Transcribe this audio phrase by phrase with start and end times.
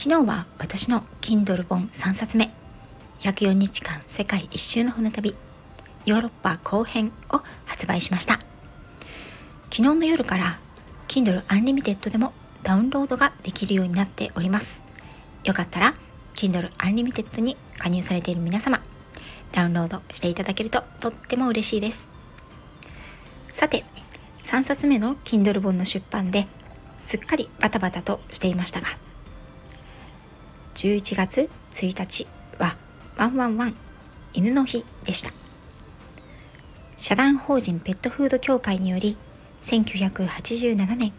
[0.00, 2.52] 昨日は私の Kindle 本3冊目。
[3.18, 5.34] 104日間世界一周の船旅。
[6.06, 8.34] ヨーロッパ後編を発売しました。
[9.72, 10.60] 昨日の夜から
[11.08, 14.82] Kindle Unlimited でもダウンロードができるようになっております。
[15.42, 15.94] よかったら
[16.34, 18.80] Kindle Unlimited に加入されている皆様
[19.50, 22.08] ダウンロードしていただけるととっても嬉しいです。
[23.52, 23.84] さて
[24.44, 26.46] 3冊目の Kindle 本の出版で
[27.00, 28.86] すっかりバタバタとしていましたが
[30.78, 32.28] 11月1日
[32.60, 32.76] は
[33.16, 33.74] ワンワンワン
[34.32, 35.32] 犬の日でした
[36.96, 39.16] 社団法人ペットフード協会により
[39.62, 41.12] 1987年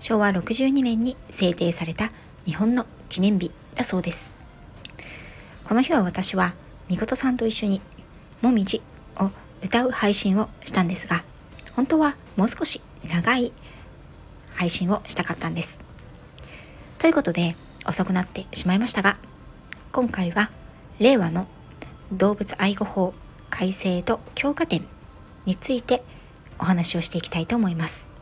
[0.00, 2.08] 昭和62年に制定された
[2.46, 4.32] 日本の記念日だそうです
[5.64, 6.54] この日は私は
[6.88, 7.82] みことさんと一緒に
[8.40, 8.80] 「もみじ」
[9.20, 9.30] を
[9.62, 11.24] 歌う配信をしたんですが
[11.76, 13.52] 本当はもう少し長い
[14.54, 15.82] 配信をしたかったんです。
[16.98, 17.54] ということで
[17.86, 19.16] 遅くなってしまいましたが
[19.92, 20.50] 今回は
[20.98, 21.46] 令和の
[22.12, 23.14] 動物愛護法
[23.50, 24.86] 改正と強化点
[25.46, 26.02] について
[26.58, 28.14] お話をしていきたいと思います。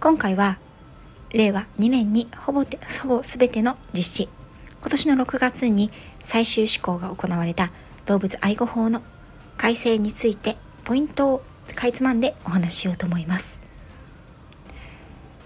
[0.00, 0.60] 今回は
[1.32, 2.64] 令和2年にほぼ
[3.02, 4.28] ほぼ全ての実施
[4.80, 5.90] 今年の6月に
[6.22, 7.72] 最終施行が行われた
[8.06, 9.02] 動物愛護法の
[9.56, 11.42] 改正についてポイントを
[11.74, 13.60] かいつまんでお話ししようと思います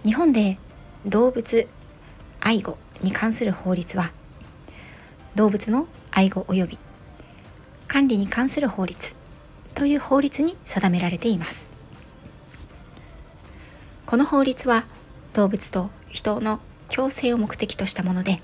[0.05, 0.58] 日本で
[1.06, 1.67] 動物
[2.45, 4.11] 愛護に関する法律は
[5.36, 6.79] 動物の愛護及び
[7.86, 9.14] 管理に関する法律
[9.75, 11.70] という法律に定められています。
[14.07, 14.85] この法律は
[15.33, 16.61] 動物と人の
[16.91, 18.42] 共生を目的としたもので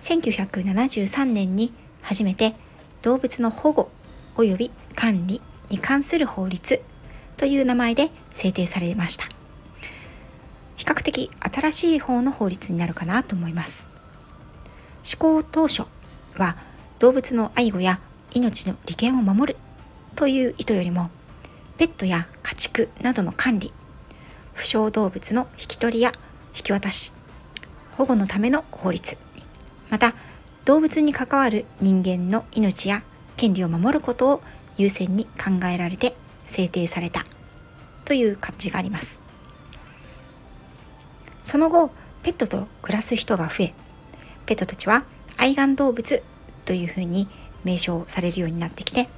[0.00, 2.54] 1973年に初めて
[3.02, 3.90] 動物の保護
[4.36, 6.80] 及び管理に関する法律
[7.36, 9.35] という名前で制定されました。
[10.76, 13.88] 比較的新しい方の法律になるかなと思います。
[15.02, 15.84] 施行当初
[16.36, 16.56] は
[16.98, 18.00] 動物の愛護や
[18.34, 19.58] 命の利権を守る
[20.16, 21.10] という意図よりも
[21.78, 23.72] ペットや家畜などの管理
[24.54, 26.12] 負傷動物の引き取りや
[26.56, 27.12] 引き渡し
[27.96, 29.16] 保護のための法律
[29.90, 30.14] また
[30.64, 33.02] 動物に関わる人間の命や
[33.36, 34.42] 権利を守ることを
[34.76, 36.16] 優先に考えられて
[36.46, 37.24] 制定された
[38.04, 39.25] という感じがあります。
[41.46, 41.90] その後
[42.24, 43.74] ペットと暮らす人が増え
[44.46, 45.04] ペットたちは
[45.36, 46.20] 愛玩動物
[46.64, 47.28] というふうに
[47.62, 49.08] 名称されるようになってきて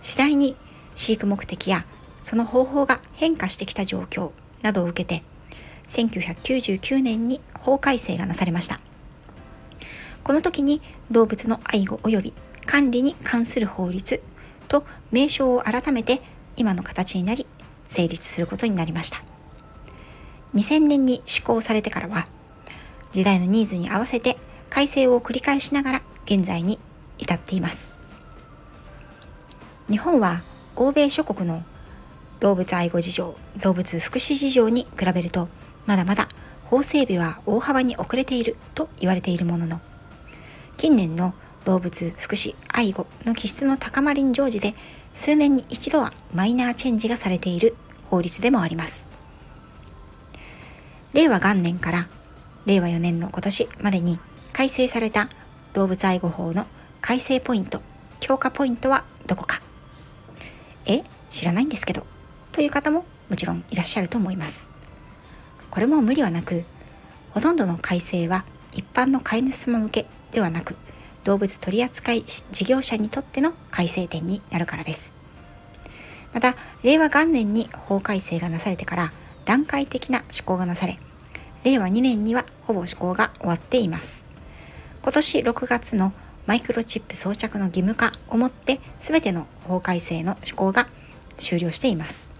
[0.00, 0.56] 次第に
[0.94, 1.84] 飼育目的や
[2.22, 5.22] その方法が変化してきた状況などを受けて
[5.88, 8.80] 1999年に法改正がなされました。
[10.22, 10.80] この時に
[11.10, 12.34] 動物の愛護及び
[12.64, 14.22] 管理に関する法律
[14.68, 16.22] と名称を改めて
[16.56, 17.46] 今の形になり
[17.88, 19.33] 成立することになりました。
[20.54, 22.26] 2000年に施行されてからは
[23.12, 24.36] 時代のニーズに合わせて
[24.70, 26.78] 改正を繰り返しながら現在に
[27.18, 27.94] 至っています
[29.88, 30.42] 日本は
[30.76, 31.62] 欧米諸国の
[32.40, 35.48] 動物愛護事情動物福祉事情に比べると
[35.86, 36.28] まだまだ
[36.64, 39.80] 法整備は大幅に遅れていると言われているものの
[40.76, 41.34] 近年の
[41.64, 44.74] 動物福祉愛護の気質の高まりに乗じて
[45.14, 47.76] 数年に一度はマイナーチェンジがされている
[48.10, 49.13] 法律でもあります。
[51.14, 52.08] 令和元年から
[52.66, 54.18] 令和4年の今年までに
[54.52, 55.28] 改正された
[55.72, 56.66] 動物愛護法の
[57.00, 57.82] 改正ポイント、
[58.18, 59.62] 強化ポイントはどこか
[60.86, 62.04] え知らないんですけど
[62.50, 64.68] という方ももちろんいらっしゃると思います。
[65.70, 66.64] これも無理はなく、
[67.30, 70.76] ほとんどの改正は一般の飼い主様向けではなく、
[71.22, 75.14] 動物取扱事業者にとっての改正点になるからです。
[76.32, 79.12] また、令和元年に法改正がなされてから
[79.44, 80.98] 段階的な施行がなされ、
[81.64, 84.26] 令和2年にはほぼ施行が終わっています。
[85.02, 86.12] 今年6月の
[86.46, 90.88] マイクロチップ装着の義務化をもって全ての法改正の施行が
[91.36, 92.30] 終了しています。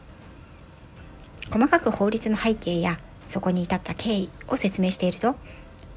[1.51, 5.35] 細かく法律の背景やそこに至った経緯を説明していると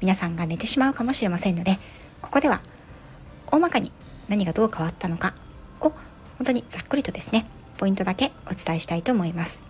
[0.00, 1.78] 皆さんが寝てしまうかもしれませんので
[2.22, 2.60] ここでは
[3.50, 3.92] 大まかに
[4.28, 5.34] 何がどう変わったのか
[5.80, 5.90] を
[6.38, 7.46] 本当にざっくりとですね、
[7.78, 9.64] ポイントだけお伝えしたいと思います。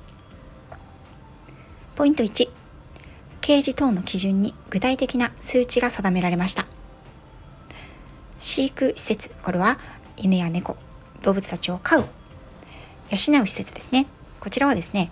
[1.96, 2.48] ポイント1、
[3.48, 6.66] 掲示等の基準に具体的な数値が定められました。
[8.38, 9.78] 飼育施設これは
[10.18, 10.76] 犬や猫
[11.22, 12.06] 動物たちを飼う養
[13.42, 14.06] う施設ですね。
[14.38, 15.10] こちらはですね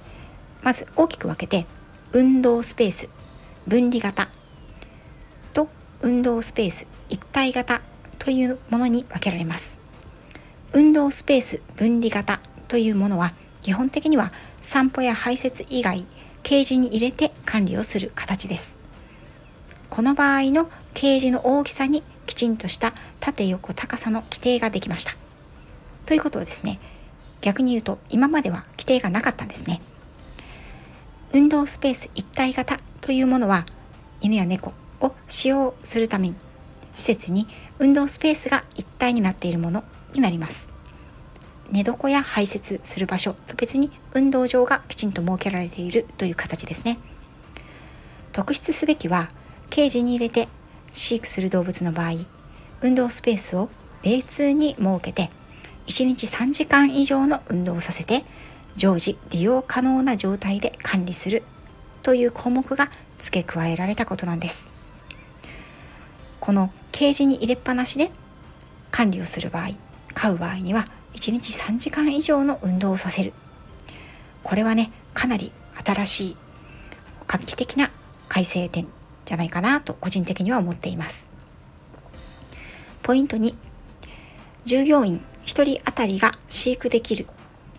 [0.63, 1.65] まず大きく分けて
[2.13, 3.09] 運動スペース
[3.67, 4.29] 分離型
[5.55, 5.71] と
[6.03, 7.81] 運動スペース一体型
[8.19, 9.79] というものに分けられます。
[10.75, 13.33] 運動スペース分離型というものは
[13.63, 14.31] 基本的には
[14.61, 16.07] 散歩や排泄以外
[16.47, 18.79] ケージに入れて管理をする形です。
[19.91, 25.17] この場合のケージの大きさにきちんとした縦横高さの規定ができました。
[26.07, 26.79] ということはですね
[27.41, 29.81] 逆に言うと今までは規定がなかったんですね。
[31.33, 33.67] 運動スペース一体型というものは
[34.21, 36.37] 犬や猫を使用するために
[36.95, 37.49] 施設に
[37.81, 39.83] 運動スペースが一体になっているもの
[40.13, 40.76] になります。
[41.71, 46.99] 寝床や排泄する場所と別に運動場がきちんと設けられているという形ですね。
[48.33, 49.31] 特筆すべきは
[49.71, 50.49] ケージに入れて
[50.93, 52.13] 飼育する動物の場合
[52.83, 53.71] 運動スペースを
[54.03, 55.31] 別に設けて
[55.87, 58.25] 1日3時間以上の運動をさせて
[58.77, 61.43] 常時利用可能な状態で管理する
[62.03, 64.71] という項目が付け加えられたことなんです。
[66.41, 68.11] このケージに入れっぱなしで
[68.91, 69.69] 管理をする場合
[70.15, 70.87] 飼う場合には
[71.17, 73.33] 1日3時間以上の運動をさせる。
[74.45, 75.51] これはねかなり
[75.85, 76.37] 新しい
[77.27, 77.91] 画期的な
[78.29, 78.87] 改正点
[79.25, 81.29] じゃないかなと個人的には思っています。
[83.03, 83.55] ポイント2
[84.65, 87.27] 従業員1人当たりが飼育できる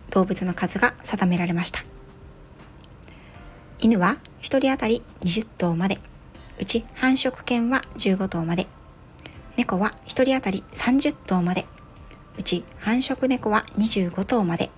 [0.10, 1.84] 動物の数が定められました。
[3.80, 6.00] 犬は1人当たり20頭まで。
[6.60, 8.68] うち繁殖犬は15頭まで。
[9.58, 11.66] 猫は1人当たり30頭まで。
[12.38, 14.70] うち繁殖猫は25頭まで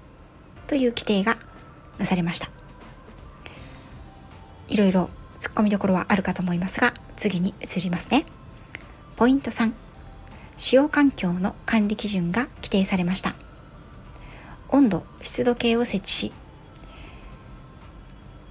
[0.67, 1.37] という規定が
[1.97, 2.49] なされました。
[4.67, 5.09] いろいろ
[5.39, 8.25] 突っ込みどころはあるかと思いますが次に移りますね。
[9.15, 9.73] ポイント3
[10.57, 13.35] 使用環境の管理基準が規定されました。
[14.69, 16.33] 温度湿度計を設置し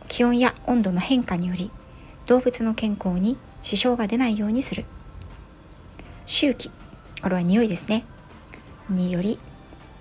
[0.09, 1.71] 気温や温度の変化により
[2.27, 4.85] 動物の健康に支障が出ないようにする。
[6.27, 6.71] 周期
[7.23, 8.05] これは匂いですね。
[8.93, 9.38] により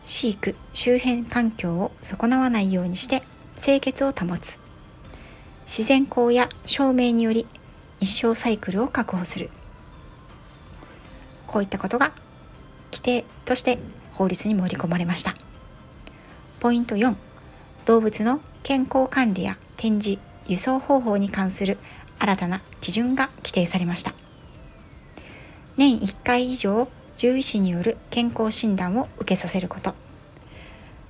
[0.03, 3.23] 飼育周辺環境を損なわないようにして
[3.57, 4.59] 清潔を保つ。
[5.65, 7.45] 自然光や照明により
[7.99, 9.49] 日照サイクルを確保する。
[11.45, 12.13] こういったことが
[12.91, 13.79] 規定として
[14.13, 15.35] 法律に盛り込まれました。
[16.59, 17.15] ポイント4
[17.85, 21.77] 動物の健康管理や展示輸送方法に関する
[22.19, 24.13] 新たな基準が規定されました。
[25.75, 26.87] 年1回以上
[27.17, 29.95] 獣医師による健康診断を受けさせること。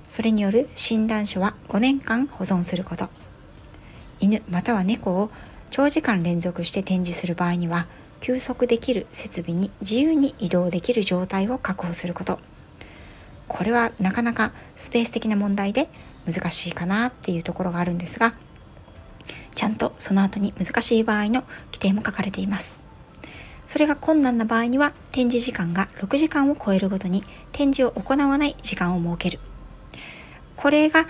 [0.08, 3.10] それによる診断書は5年間保存すること。
[4.20, 5.30] 犬または猫を
[5.70, 7.86] 長時間連続して展示する場合には
[8.20, 12.40] 休息できる設備に自由に移動できる状態を確保すること。
[13.46, 15.88] これはなかなかスペース的な問題で
[16.26, 18.34] 難しいかなっていうところがあるんですが
[19.54, 22.87] ちゃんとその後に難しい場合の規定も書かれています。
[23.68, 27.22] それが困難な場合には展示時間が6時間を超えるごとに
[27.52, 29.40] 展示を行わない時間を設ける。
[30.56, 31.06] これが、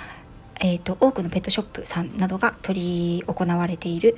[0.60, 4.16] えーと、多くのペットショップさんなどが取り行われている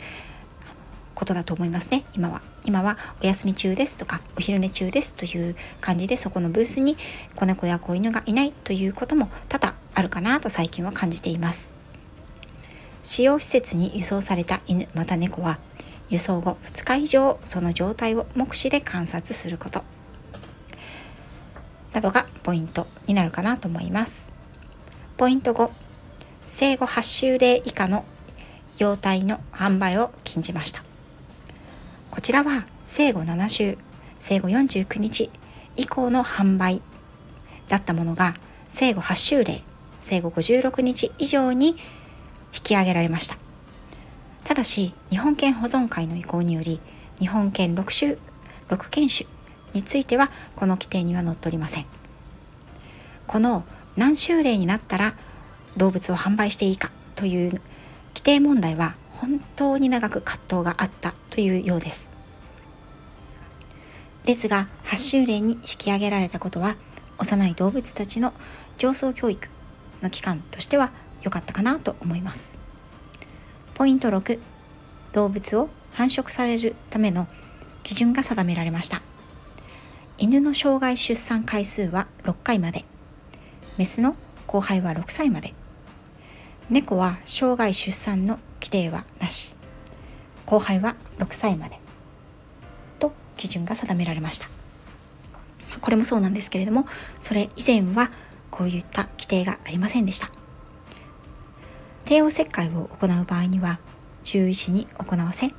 [1.15, 2.07] ことだと思いますね。
[2.15, 2.41] 今は。
[2.65, 6.97] 今はお休み中ですとかお昼寝中ですという感じでそこのブースに
[7.35, 11.75] 子猫や子犬がいないということも多々あるかなと最近は感じています。
[13.03, 15.59] 使用施設に輸送された犬また猫は
[16.11, 19.83] 輸送後2日以上その状態を目視で観察すること。
[21.93, 24.33] などがポイントになるかなと思います。
[25.17, 25.71] ポイント5
[26.49, 28.05] 生後8週例以下の
[28.79, 30.83] 幼体の販売を禁じました。
[32.11, 33.79] こちらは生後7週
[34.19, 35.31] 生後49日
[35.77, 36.83] 以降の販売
[37.69, 38.35] だったものが
[38.69, 39.61] 生後8週例
[40.01, 41.77] 生後56日以上に引
[42.63, 43.37] き上げられました。
[44.51, 46.81] ただし日本犬保存会の意向により
[47.21, 48.19] 日本犬6種
[48.69, 49.29] 6犬種
[49.75, 51.87] についてはこの規定には載っておりません。
[53.29, 53.63] この
[53.95, 55.15] 何週例になったら
[55.77, 57.51] 動物を販売していいかという
[58.09, 62.11] 規定問題は本当に長く葛藤があったというようです。
[64.25, 66.75] ですが8週例に引き上げられたことは
[67.19, 68.35] 幼い動物たちの
[68.79, 69.49] 上層教育
[70.03, 70.91] の期間としては
[71.23, 72.60] 良かったかなと思います。
[73.81, 74.39] ポイント6
[75.15, 77.27] 動物を繁殖されるための
[77.83, 79.01] 基準が定められました。
[80.19, 82.85] 犬の生涯出産回数は6回まで。
[83.79, 85.55] メスの交配は6歳まで。
[86.69, 89.57] 猫は生涯出産の規定はなし。
[90.45, 91.81] 後輩は6歳まで。
[92.99, 94.47] と基準が定められました。
[95.81, 96.85] これもそうなんですけれども
[97.19, 98.11] それ以前は
[98.51, 100.31] こういった規定がありませんでした。
[102.11, 103.79] 帝王切開を行う場合には
[104.25, 105.55] 獣医師に行わせ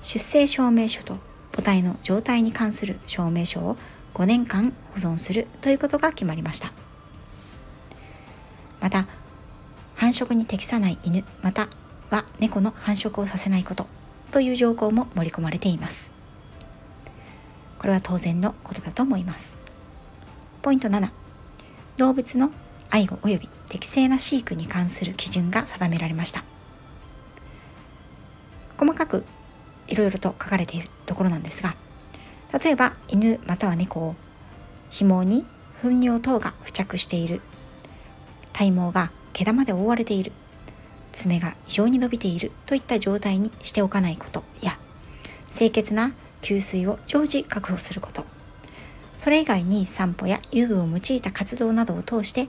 [0.00, 1.18] 出生証明書と
[1.52, 3.76] 母体の状態に関する証明書を
[4.14, 6.72] 5年間保存するということが決まりました。
[8.80, 9.08] また
[9.94, 11.68] 繁殖に適さない犬また
[12.08, 13.86] は猫の繁殖をさせないこと
[14.30, 16.14] という条項も盛り込まれています。
[17.78, 19.58] これは当然のことだと思います。
[20.62, 21.10] ポイント7
[21.98, 22.50] 動物の
[22.88, 26.44] 愛護及び適正な飼育に関する基準が定められました。
[28.76, 29.24] 細かく
[29.88, 31.74] いろいろと書かれているところなんですが
[32.62, 34.14] 例えば犬または猫を
[34.90, 35.44] 紐に
[35.82, 37.40] 糞尿等が付着している。
[38.52, 40.32] 体毛が毛玉で覆われている。
[41.12, 42.52] 爪が異常に伸びている。
[42.66, 44.44] といった状態にしておかないこと。
[44.60, 44.78] や
[45.50, 46.12] 清潔な
[46.42, 48.26] 給水を常時確保すること。
[49.16, 52.48] それ以外に散歩や遊具を用いた活動などを通して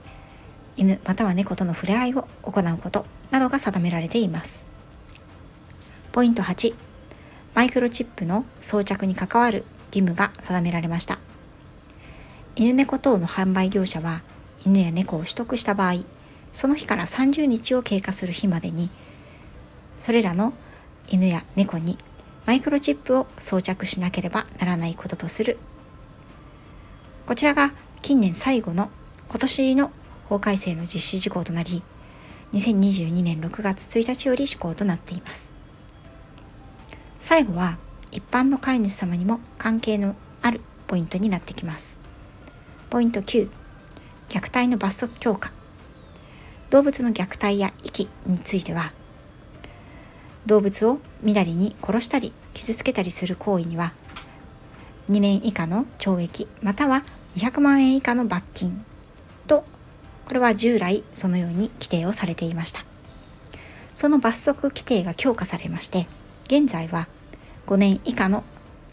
[0.76, 4.68] 犬または猫との触れ合いを行うことなどが定められています。
[6.12, 6.74] ポイント8
[7.54, 9.64] マイクロチップの装着に関わる
[9.94, 11.18] 義務が定められました。
[12.56, 14.22] 犬猫等の販売業者は
[14.66, 16.04] 犬や猫を取得した場合
[16.52, 18.90] その日から30日を経過する日までに
[19.98, 20.52] それらの
[21.08, 21.98] 犬や猫に
[22.46, 25.58] マイクロチップを装着しなければならないこととする。
[27.26, 28.90] こちらが近年最後の
[29.28, 29.92] 今年の
[30.32, 31.82] 法改正の実施事項となり
[32.52, 35.52] 2022年6月1日より施行となっています。
[37.20, 37.78] 最後は
[38.10, 41.98] 一般の飼い主様にも関係のあるポイントになってきます。
[42.90, 43.48] ポイント9
[44.30, 45.52] 虐待の罰則強化。
[46.70, 48.94] 動物の虐待や遺棄については
[50.46, 53.92] 動物をみだりに殺したり傷つけたりする行為には
[55.10, 57.04] 2年以下の懲役または
[57.36, 58.82] 200万円以下の罰金。
[60.32, 62.86] これは従来そのように規定をされていました。
[63.92, 66.06] その罰則規定が強化されまして
[66.46, 67.06] 現在は
[67.66, 68.42] 5年以下の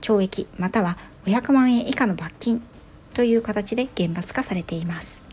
[0.02, 2.62] 懲役または500万円以下の罰金
[3.14, 5.24] という形で厳罰化されています。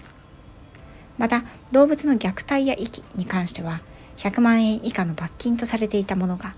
[1.19, 3.81] また動物の虐待や遺棄に関しては
[4.19, 6.55] 100万円以下の罰金とされていたものが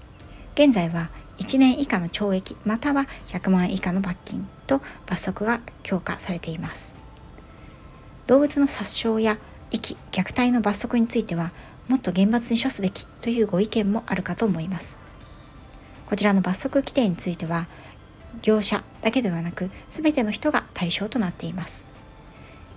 [0.56, 6.97] 現在は1年以下の懲役または100万円以下の罰金と罰則が強化されています。
[8.28, 9.38] 動物の殺傷や
[9.70, 11.50] 遺棄虐待の罰則については
[11.88, 14.99] もっと厳罰に処すべきというご意見もあるかと思います。
[16.04, 17.66] こちらの罰則規定については
[18.42, 21.87] 業者だけではなく全ての人が対象となっています。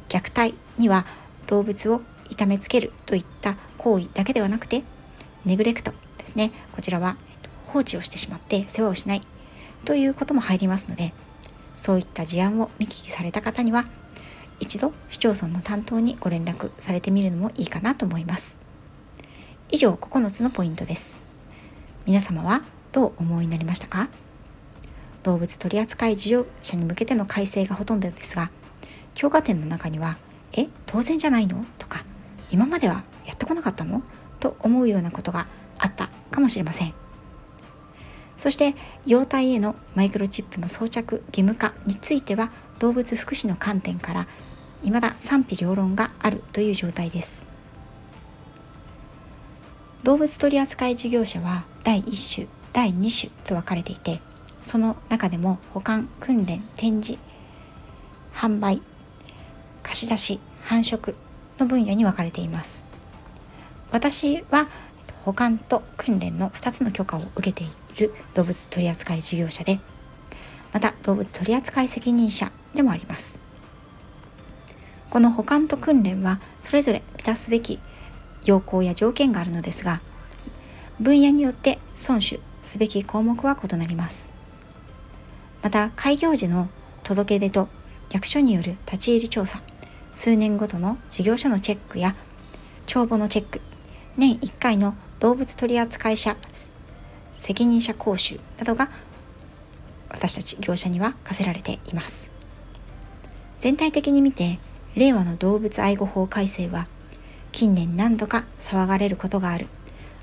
[0.07, 1.05] 虐待には
[1.47, 4.83] 動物を痛めつけるといった行為だけではなくて
[5.43, 6.53] ネグレクトですね。
[6.71, 7.17] こちらは
[7.67, 9.21] 放置をしてしまって世話をしない
[9.83, 11.13] ということも入りますので
[11.75, 13.85] そういった事案を見聞きされた方には
[14.61, 18.59] 一度市町村の担当にご連絡されてみるのもいいかなと思います
[19.69, 21.19] 以上9つのポイントです
[22.05, 24.07] 皆様はどう思いになりましたか？
[25.23, 28.51] 動物取扱事業者に向けての改正がほとんどですが
[29.15, 30.17] 評価点の中には
[30.55, 32.05] 「え当然じゃないの?」とか
[32.51, 34.03] 「今まではやってこなかったの?」
[34.39, 35.47] と思うようなことが
[35.79, 36.93] あったかもしれません
[38.35, 38.75] そして
[39.05, 44.27] 容体へのマイクロチップの装着義務化については動物福祉の観点から
[44.81, 47.45] 未だ賛否両論があるという状態です。
[50.03, 54.19] 動物取扱事業者は第1種第2種と分かれていて
[54.59, 57.21] その中でも保管訓練展示
[58.33, 58.81] 販売
[59.83, 61.15] 貸し出し繁殖
[61.59, 62.83] の分野に分かれています。
[63.91, 64.67] 私は
[65.25, 67.67] 保管と訓練の2つの許可を受けてい
[67.99, 69.79] る動物取扱事業者で
[70.73, 73.50] また動物取扱責任者でもあります。
[75.11, 77.79] この保管と訓練はそれぞれ満たすべき
[78.45, 79.99] 要項や条件があるのですが
[81.01, 84.31] 分野によって遵守すべき項目は異なります。
[85.61, 86.69] また開業時の
[87.03, 87.67] 届け出と
[88.11, 89.61] 役所による立ち入り調査
[90.13, 92.15] 数年ごとの事業所のチェックや
[92.85, 93.61] 帳簿のチェック
[94.15, 96.37] 年1回の動物取扱者
[97.33, 98.89] 責任者講習などが
[100.09, 102.31] 私たち業者には課せられています。
[103.59, 104.57] 全体的に見て
[104.95, 106.87] 令和の動物愛護法改正は
[107.51, 109.67] 近年何度か騒がれることがある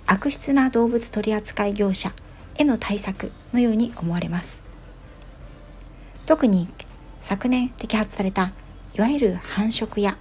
[0.07, 2.13] 悪質な動物取扱業者
[2.57, 4.65] への対策のように思われます。
[6.27, 6.69] 特に
[7.21, 8.53] 昨年摘発された
[8.95, 10.17] いわゆる繁殖や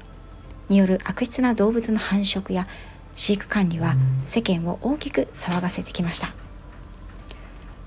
[0.70, 2.68] による悪質な動物の繁殖や
[3.16, 6.34] 飼育管理は世間を大きく騒がせてきました。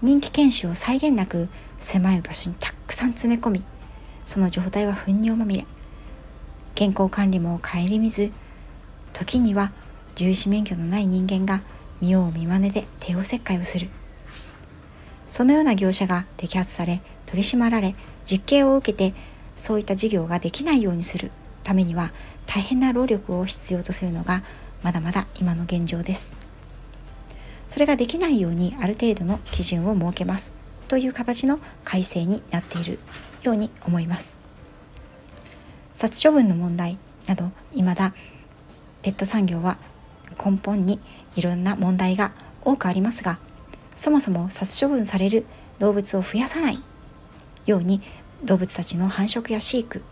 [0.02, 1.48] 人気犬種を際限なく
[1.78, 3.64] 狭い場所にたくさん詰め込み
[4.24, 5.66] その状態は糞尿まみれ。
[6.80, 8.32] 健康管理も顧みず
[9.12, 9.70] 時には
[10.14, 11.60] 獣医師免許のない人間が
[12.00, 13.90] 見よう見まねで帝王切開をする。
[15.26, 17.94] そのような業者が摘発され取り締まられ
[18.24, 19.14] 実刑を受けて
[19.56, 21.32] そういった事業ができないようにする
[21.64, 22.12] ためには
[22.46, 24.42] 大変な労力を必要とするのが
[24.82, 26.34] まだまだ今の現状です。
[27.66, 30.54] それができないようにある程度の基準を設けます
[30.88, 32.98] という形の改正になっている
[33.42, 34.49] ように思います。
[36.00, 38.14] 殺処分の問題など未だ
[39.02, 39.76] ペット産業は
[40.42, 40.98] 根本に
[41.36, 43.38] いろんな問題が多くありますが
[43.94, 45.44] そもそも殺処分される
[45.78, 46.78] 動物を増やさない
[47.66, 48.00] ように
[48.42, 50.02] 動物たちの繁殖や飼育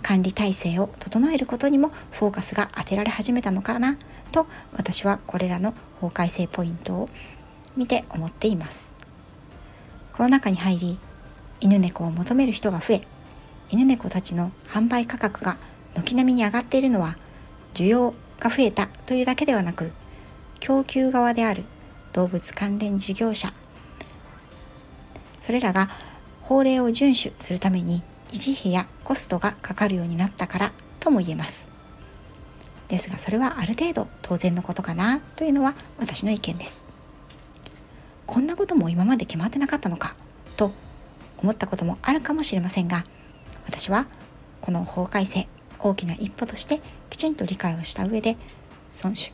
[0.00, 3.98] 管理体制を整えることにもフォーカスが当てられ始めたのかな
[4.32, 7.10] と私はこれらの法改正ポイントを
[7.76, 8.94] 見て思っています。
[10.14, 10.98] コロナ禍に入り
[11.60, 13.06] 犬猫を求める人が増え
[13.74, 15.56] 犬猫たちの販売価格が
[15.94, 17.16] 軒並みに上がっているのは
[17.74, 19.90] 需要が増えたというだけではなく
[20.60, 21.64] 供給側である
[22.12, 23.52] 動物関連事業者
[25.40, 25.90] それらが
[26.42, 31.68] 法令を遵守するために維持費やコストがかかるようになったからとも言えます。
[32.86, 36.84] ですがそれはある程度当然のことかなというのは私の意見です。
[38.26, 40.14] こんなことも今まで決まってなかったのか
[40.56, 40.70] と
[41.38, 43.04] 思ったこともあるかもしれませんが
[43.66, 44.06] 私は
[44.60, 46.80] この法改正大きな一歩として
[47.10, 48.36] きちんと理解をした上で
[48.92, 49.32] 遵守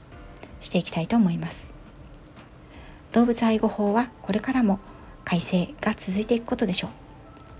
[0.60, 1.70] していきたいと思います。
[3.12, 4.78] 動物愛護法はこれからも
[5.24, 6.90] 改正が続いていくことでしょう。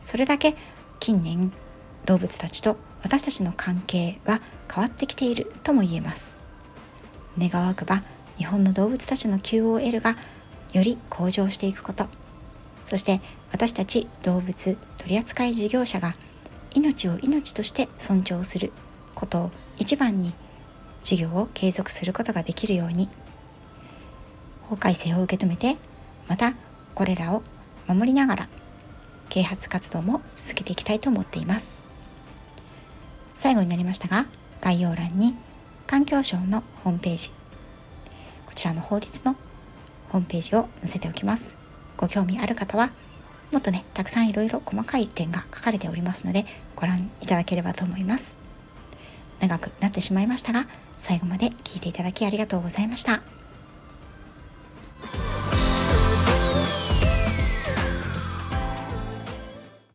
[0.02, 0.56] それだけ
[0.98, 1.52] 近年
[2.06, 4.40] 動物たちと私たちの関係は
[4.72, 6.36] 変わってきているとも言えます。
[7.38, 8.02] 願わくば
[8.36, 10.16] 日本の動物たちの QOL が
[10.72, 12.06] より向上していくこと。
[12.84, 13.20] そして
[13.52, 16.14] 私たち動物取扱事業者が
[16.74, 18.72] 命を命として尊重する
[19.14, 20.32] ことを一番に
[21.02, 23.08] 事業を継続することができるように
[24.62, 25.76] 法改正を受け止めて
[26.28, 26.54] また
[26.94, 27.42] これらを
[27.86, 28.48] 守りながら
[29.28, 31.80] 啓発活動も続けていきたいと思っています。
[33.34, 34.26] 最後になりましたが
[34.60, 35.34] 概要欄に
[35.86, 37.30] 環境省のホームページ
[38.44, 39.34] こちらの法律の
[40.10, 41.56] ホームページを載せておきます。
[41.96, 42.90] ご興味ある方は
[43.50, 48.36] もっとねたくさんいろいろ細かい点が書かれておりますのでご覧いただければと思います
[49.40, 50.66] 長くなってしまいましたが
[50.98, 53.39] 最後まで聞いていただきありがとうございました。